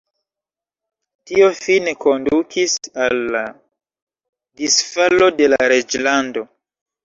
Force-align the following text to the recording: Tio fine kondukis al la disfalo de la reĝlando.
Tio 1.31 1.49
fine 1.59 1.93
kondukis 2.07 2.75
al 3.07 3.21
la 3.37 3.45
disfalo 4.65 5.33
de 5.39 5.55
la 5.57 5.71
reĝlando. 5.77 6.49